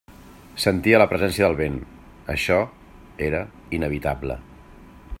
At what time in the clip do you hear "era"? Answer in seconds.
3.31-3.47